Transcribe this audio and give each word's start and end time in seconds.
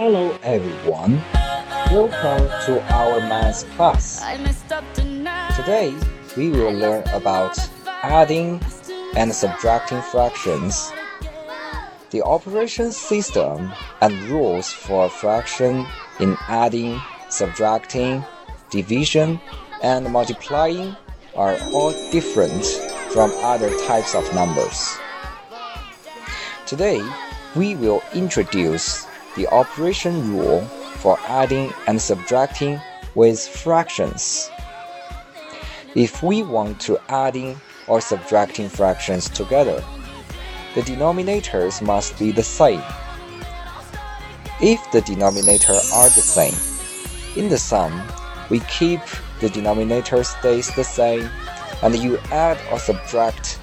Hello 0.00 0.34
everyone. 0.42 1.20
Welcome 1.92 2.48
to 2.64 2.80
our 2.90 3.20
math 3.20 3.68
class. 3.76 4.24
Today 5.54 5.94
we 6.38 6.48
will 6.48 6.72
learn 6.72 7.06
about 7.08 7.58
adding 7.86 8.62
and 9.14 9.30
subtracting 9.30 10.00
fractions. 10.00 10.90
The 12.12 12.22
operation 12.22 12.92
system 12.92 13.74
and 14.00 14.14
rules 14.30 14.72
for 14.72 15.10
fraction 15.10 15.84
in 16.18 16.34
adding, 16.48 16.98
subtracting, 17.28 18.24
division, 18.70 19.38
and 19.82 20.10
multiplying 20.10 20.96
are 21.36 21.58
all 21.74 21.92
different 22.10 22.64
from 23.12 23.30
other 23.42 23.68
types 23.86 24.14
of 24.14 24.24
numbers. 24.34 24.96
Today, 26.64 27.06
we 27.54 27.74
will 27.74 28.02
introduce 28.14 29.09
the 29.36 29.46
operation 29.48 30.36
rule 30.36 30.60
for 30.98 31.18
adding 31.26 31.72
and 31.86 32.00
subtracting 32.00 32.80
with 33.14 33.40
fractions. 33.40 34.50
If 35.94 36.22
we 36.22 36.42
want 36.42 36.80
to 36.82 36.98
adding 37.08 37.60
or 37.86 38.00
subtracting 38.00 38.68
fractions 38.68 39.28
together, 39.28 39.84
the 40.74 40.82
denominators 40.82 41.82
must 41.82 42.18
be 42.18 42.30
the 42.30 42.42
same. 42.42 42.82
If 44.60 44.80
the 44.92 45.00
denominators 45.00 45.92
are 45.92 46.08
the 46.10 46.20
same, 46.20 46.54
in 47.36 47.48
the 47.48 47.58
sum, 47.58 48.02
we 48.50 48.60
keep 48.60 49.00
the 49.40 49.48
denominator 49.48 50.22
stays 50.22 50.74
the 50.74 50.84
same 50.84 51.28
and 51.82 51.96
you 51.96 52.18
add 52.30 52.58
or 52.70 52.78
subtract 52.78 53.58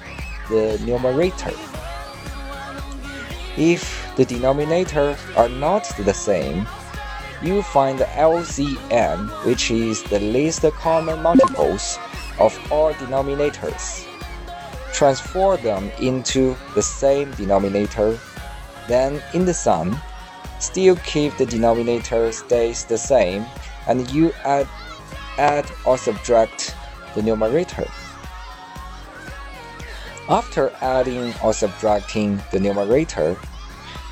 the 0.48 0.78
numerator. 0.84 1.52
If 3.58 4.14
the 4.14 4.24
denominator 4.24 5.16
are 5.36 5.48
not 5.48 5.82
the 5.98 6.14
same, 6.14 6.64
you 7.42 7.60
find 7.62 7.98
the 7.98 8.04
LCM, 8.04 9.44
which 9.44 9.72
is 9.72 10.04
the 10.04 10.20
least 10.20 10.62
common 10.78 11.20
multiples 11.22 11.98
of 12.38 12.56
all 12.70 12.92
denominators. 12.94 14.06
Transform 14.92 15.60
them 15.62 15.90
into 16.00 16.54
the 16.76 16.82
same 16.82 17.32
denominator, 17.32 18.16
then 18.86 19.20
in 19.34 19.44
the 19.44 19.54
sum, 19.54 20.00
still 20.60 20.94
keep 21.04 21.36
the 21.36 21.46
denominator 21.46 22.30
stays 22.30 22.84
the 22.84 22.96
same, 22.96 23.44
and 23.88 24.08
you 24.12 24.32
add, 24.44 24.68
add 25.36 25.66
or 25.84 25.98
subtract 25.98 26.76
the 27.16 27.22
numerator. 27.22 27.88
After 30.28 30.70
adding 30.82 31.32
or 31.42 31.54
subtracting 31.54 32.42
the 32.52 32.60
numerator, 32.60 33.34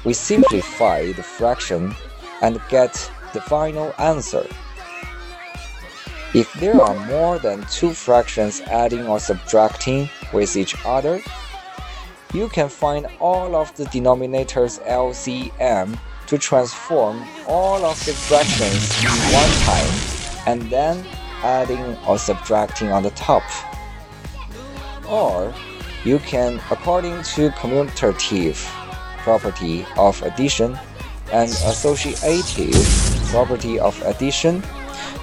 we 0.03 0.15
simplify 0.15 1.13
the 1.13 1.23
fraction 1.23 1.95
and 2.41 2.59
get 2.71 3.11
the 3.35 3.41
final 3.43 3.93
answer. 3.99 4.47
If 6.35 6.51
there 6.55 6.81
are 6.81 7.07
more 7.07 7.39
than 7.39 7.67
two 7.71 7.93
fractions 7.93 8.63
adding 8.63 9.07
or 9.07 9.21
subtracting 9.21 10.09
with 10.33 10.57
each 10.57 10.75
other, 10.87 11.21
you 12.33 12.49
can 12.49 12.71
find 12.71 13.07
all 13.21 13.55
of 13.55 13.75
the 13.77 13.85
denominators 13.85 14.83
LCM 14.87 15.99
to 16.29 16.39
transform 16.39 17.29
all 17.47 17.85
of 17.85 18.03
the 18.07 18.13
fractions 18.13 18.91
one 19.35 19.51
time 19.65 20.47
and 20.47 20.63
then 20.71 21.07
adding 21.43 21.97
or 22.09 22.19
subtracting 22.19 22.91
on 22.91 23.03
the 23.03 23.11
top. 23.11 23.43
Or 25.09 25.55
you 26.07 26.21
can, 26.21 26.61
according 26.71 27.21
to 27.25 27.51
commutative 27.59 28.65
property 29.19 29.85
of 29.97 30.23
addition 30.23 30.79
and 31.33 31.51
associative 31.51 32.73
property 33.31 33.81
of 33.81 34.01
addition, 34.03 34.63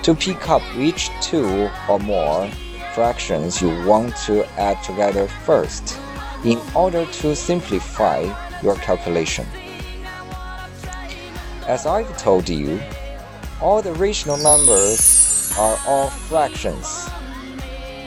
to 0.03 0.13
pick 0.13 0.49
up 0.49 0.61
which 0.75 1.09
two 1.21 1.69
or 1.87 1.99
more 1.99 2.49
fractions 2.93 3.61
you 3.61 3.69
want 3.85 4.13
to 4.17 4.45
add 4.59 4.83
together 4.83 5.25
first 5.45 5.97
in 6.43 6.59
order 6.75 7.05
to 7.05 7.33
simplify 7.33 8.19
your 8.61 8.75
calculation. 8.75 9.47
As 11.65 11.85
I've 11.85 12.17
told 12.17 12.49
you, 12.49 12.81
all 13.61 13.81
the 13.81 13.93
rational 13.93 14.35
numbers 14.35 15.53
are 15.57 15.79
all 15.87 16.09
fractions. 16.09 17.07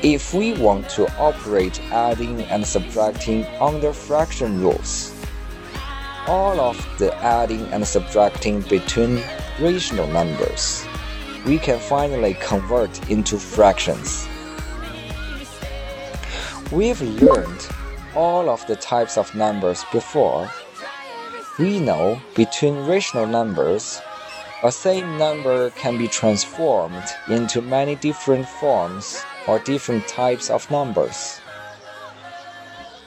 If 0.03 0.35
we 0.35 0.53
want 0.53 0.91
to 0.91 1.11
operate 1.19 1.81
adding 1.91 2.43
and 2.43 2.67
subtracting 2.67 3.47
under 3.59 3.95
fraction 3.95 4.61
rules, 4.61 5.15
all 6.27 6.61
of 6.61 6.77
the 6.99 7.15
adding 7.17 7.63
and 7.73 7.85
subtracting 7.87 8.61
between 8.63 9.23
rational 9.59 10.07
numbers, 10.09 10.87
we 11.47 11.59
can 11.59 11.79
finally 11.79 12.35
convert 12.35 13.09
into 13.09 13.39
fractions. 13.39 14.29
We've 16.71 17.01
learned 17.01 17.67
all 18.15 18.51
of 18.51 18.67
the 18.67 18.77
types 18.77 19.17
of 19.17 19.35
numbers 19.35 19.83
before. 19.93 20.51
We 21.59 21.81
know 21.81 22.21
between 22.35 22.87
rational 22.87 23.27
numbers, 23.27 23.99
a 24.63 24.71
same 24.71 25.17
number 25.17 25.71
can 25.71 25.97
be 25.97 26.07
transformed 26.07 27.05
into 27.29 27.63
many 27.63 27.95
different 27.97 28.47
forms 28.47 29.25
or 29.47 29.59
different 29.61 30.07
types 30.09 30.51
of 30.51 30.71
numbers. 30.71 31.39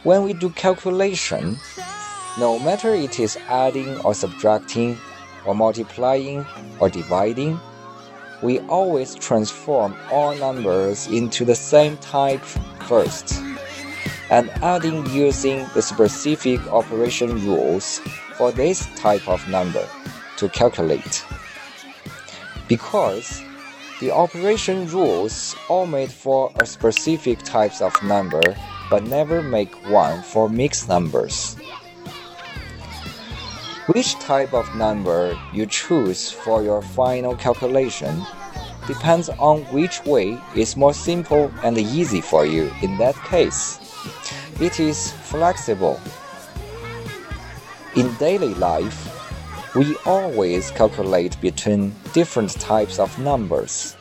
When 0.04 0.24
we 0.24 0.34
do 0.34 0.50
calculation, 0.52 1.58
no 2.40 2.58
matter 2.60 2.94
it 2.94 3.20
is 3.20 3.38
adding 3.48 3.98
or 4.02 4.14
subtracting 4.14 4.98
or 5.46 5.54
multiplying 5.54 6.46
or 6.80 6.90
dividing, 6.90 7.60
we 8.42 8.60
always 8.62 9.16
transform 9.16 9.96
all 10.12 10.34
numbers 10.36 11.08
into 11.08 11.44
the 11.44 11.56
same 11.56 11.98
type 11.98 12.42
first, 12.88 13.42
and 14.30 14.50
adding 14.64 15.06
using 15.08 15.68
the 15.74 15.82
specific 15.82 16.66
operation 16.72 17.46
rules 17.46 18.00
for 18.38 18.54
this 18.54 18.88
type 18.96 19.28
of 19.28 19.46
number 19.50 19.86
to 20.38 20.48
calculate. 20.50 21.26
Because 22.70 23.44
the 24.00 24.12
operation 24.12 24.88
rules 24.88 25.56
all 25.68 25.86
made 25.86 26.12
for 26.12 26.52
a 26.60 26.66
specific 26.66 27.40
types 27.44 27.82
of 27.82 27.94
number 28.04 28.56
but 28.90 29.04
never 29.04 29.42
make 29.44 29.74
one 29.90 30.24
for 30.24 30.50
mixed 30.50 30.88
numbers. 30.88 31.56
Which 33.88 34.14
type 34.20 34.54
of 34.54 34.74
number 34.76 35.38
you 35.54 35.66
choose 35.66 36.32
for 36.32 36.64
your 36.64 36.82
final 36.82 37.36
calculation 37.36 38.26
depends 38.88 39.30
on 39.30 39.62
which 39.74 40.04
way 40.06 40.40
is 40.56 40.78
more 40.78 40.94
simple 40.94 41.52
and 41.64 41.78
easy 41.78 42.22
for 42.22 42.46
you 42.46 42.72
in 42.81 42.98
that 42.98 43.16
case. 43.26 43.80
It 44.62 44.80
is 44.80 45.12
flexible. 45.12 46.00
In 47.96 48.14
daily 48.16 48.54
life, 48.56 49.19
we 49.80 49.96
always 50.06 50.72
calculate 50.72 51.40
between 51.40 51.96
different 52.12 52.52
types 52.60 53.00
of 53.00 53.18
numbers. 53.18 53.96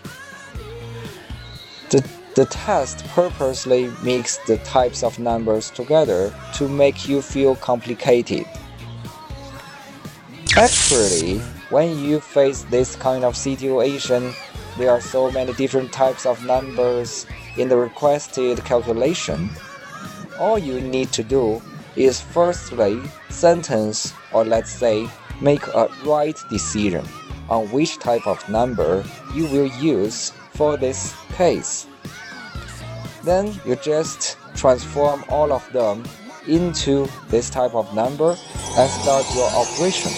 The, 1.91 2.05
the 2.35 2.47
test 2.47 3.07
purposely 3.15 3.89
mixes 4.03 4.41
the 4.49 4.57
types 4.65 5.05
of 5.05 5.21
numbers 5.21 5.71
together 5.71 6.35
to 6.55 6.69
make 6.69 7.09
you 7.09 7.23
feel 7.23 7.55
complicated. 7.55 8.45
Actually, 10.57 11.39
when 11.71 11.97
you 11.97 12.19
face 12.19 12.63
this 12.63 12.97
kind 12.97 13.23
of 13.23 13.37
situation, 13.37 14.33
there 14.79 14.91
are 14.91 15.01
so 15.01 15.31
many 15.31 15.53
different 15.53 15.93
types 15.93 16.27
of 16.27 16.45
numbers 16.45 17.25
in 17.57 17.69
the 17.69 17.77
requested 17.77 18.65
calculation. 18.65 19.49
All 20.41 20.59
you 20.59 20.81
need 20.81 21.13
to 21.13 21.23
do 21.23 21.63
is 21.95 22.21
firstly 22.21 23.01
sentence 23.29 24.13
or 24.33 24.45
let's 24.45 24.73
say 24.73 25.09
make 25.41 25.67
a 25.69 25.89
right 26.05 26.37
decision 26.51 27.05
on 27.49 27.67
which 27.71 27.99
type 27.99 28.27
of 28.27 28.47
number 28.49 29.05
you 29.35 29.47
will 29.47 29.71
use 29.79 30.31
for 30.55 30.77
this 30.77 31.15
case. 31.35 31.87
Then 33.25 33.59
you 33.65 33.77
just 33.77 34.37
transform 34.55 35.25
all 35.29 35.53
of 35.53 35.71
them 35.73 36.05
into 36.47 37.07
this 37.29 37.51
type 37.51 37.75
of 37.75 37.95
number 37.95 38.37
and 38.77 38.91
start 38.91 39.25
your 39.35 39.51
operation. 39.51 40.13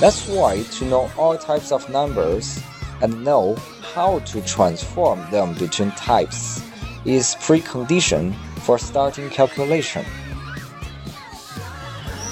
That's 0.00 0.26
why 0.28 0.62
to 0.62 0.84
know 0.86 1.10
all 1.18 1.36
types 1.36 1.72
of 1.72 1.88
numbers 1.90 2.58
and 3.02 3.22
know 3.24 3.56
how 3.94 4.20
to 4.20 4.40
transform 4.42 5.30
them 5.30 5.54
between 5.54 5.90
types 5.92 6.62
is 7.04 7.34
precondition 7.36 8.34
for 8.60 8.78
starting 8.78 9.28
calculation. 9.30 10.04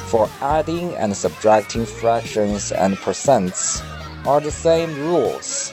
For 0.08 0.26
adding 0.40 0.94
and 0.96 1.14
subtracting 1.14 1.84
fractions 1.84 2.72
and 2.72 2.96
percents 2.96 3.84
are 4.26 4.40
the 4.40 4.50
same 4.50 4.88
rules. 5.04 5.70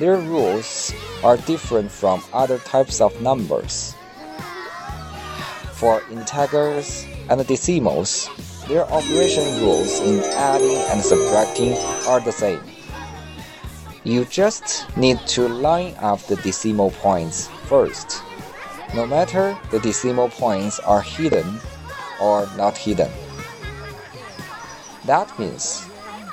Their 0.00 0.16
rules 0.16 0.92
are 1.22 1.36
different 1.36 1.92
from 1.92 2.24
other 2.32 2.58
types 2.58 3.00
of 3.00 3.14
numbers. 3.22 3.94
For 5.70 6.02
integers 6.10 7.06
and 7.30 7.46
decimals, 7.46 8.28
their 8.66 8.90
operation 8.90 9.46
rules 9.62 10.00
in 10.00 10.18
adding 10.34 10.82
and 10.90 11.00
subtracting 11.00 11.74
are 12.08 12.18
the 12.18 12.32
same. 12.32 12.62
You 14.02 14.24
just 14.24 14.84
need 14.96 15.20
to 15.38 15.46
line 15.46 15.94
up 16.00 16.18
the 16.26 16.34
decimal 16.42 16.90
points 16.90 17.46
first, 17.70 18.20
no 18.96 19.06
matter 19.06 19.56
the 19.70 19.78
decimal 19.78 20.28
points 20.28 20.80
are 20.80 21.02
hidden 21.02 21.60
or 22.22 22.48
not 22.56 22.78
hidden. 22.78 23.10
That 25.04 25.36
means 25.38 25.84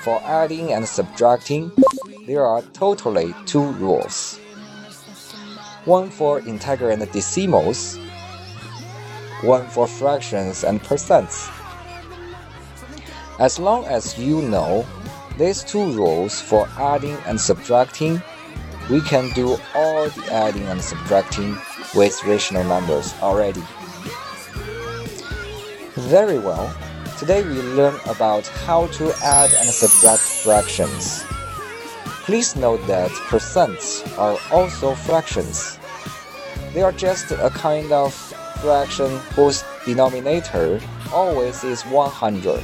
for 0.03 0.21
adding 0.23 0.71
and 0.73 0.87
subtracting, 0.87 1.71
there 2.27 2.45
are 2.45 2.61
totally 2.73 3.33
two 3.45 3.71
rules. 3.81 4.37
One 5.85 6.11
for 6.11 6.39
integer 6.39 6.91
and 6.91 7.11
decimals, 7.11 7.97
one 9.41 9.67
for 9.67 9.87
fractions 9.87 10.63
and 10.63 10.79
percents. 10.81 11.49
As 13.39 13.57
long 13.57 13.85
as 13.85 14.19
you 14.19 14.43
know 14.43 14.85
these 15.37 15.63
two 15.63 15.91
rules 15.93 16.39
for 16.39 16.69
adding 16.77 17.17
and 17.25 17.39
subtracting, 17.39 18.21
we 18.91 19.01
can 19.01 19.31
do 19.33 19.57
all 19.73 20.09
the 20.09 20.25
adding 20.31 20.67
and 20.67 20.81
subtracting 20.81 21.57
with 21.95 22.23
rational 22.25 22.63
numbers 22.65 23.15
already. 23.21 23.63
Very 26.09 26.39
well. 26.39 26.75
Today 27.19 27.43
we 27.43 27.61
learn 27.61 27.93
about 28.07 28.47
how 28.65 28.87
to 28.97 29.13
add 29.21 29.53
and 29.53 29.69
subtract 29.69 30.23
fractions. 30.43 31.23
Please 32.25 32.55
note 32.55 32.81
that 32.87 33.11
percents 33.29 34.01
are 34.17 34.35
also 34.51 34.95
fractions. 34.95 35.77
They 36.73 36.81
are 36.81 36.91
just 36.91 37.29
a 37.29 37.51
kind 37.51 37.91
of 37.91 38.11
fraction 38.59 39.19
whose 39.35 39.63
denominator 39.85 40.81
always 41.13 41.63
is 41.63 41.83
100. 41.83 42.59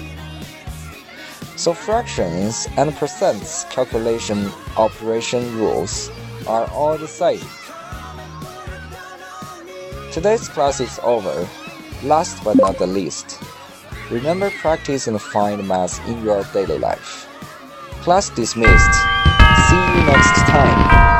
So 1.56 1.72
fractions 1.76 2.68
and 2.78 2.94
percents 2.94 3.70
calculation 3.70 4.50
operation 4.76 5.56
rules 5.56 6.10
are 6.48 6.68
all 6.72 6.98
the 6.98 7.08
same. 7.08 7.46
Today's 10.12 10.50
class 10.50 10.80
is 10.80 11.00
over. 11.04 11.48
Last 12.04 12.44
but 12.44 12.58
not 12.58 12.78
the 12.78 12.88
least, 12.88 13.42
remember 14.12 14.50
practice 14.52 15.08
and 15.08 15.22
find 15.22 15.68
math 15.68 16.06
in 16.08 16.24
your 16.24 16.44
daily 16.54 16.78
life. 16.78 17.28
Class 18.02 18.30
dismissed. 18.30 18.94
See 19.68 19.76
you 19.76 20.06
next 20.06 20.38
time. 20.46 21.15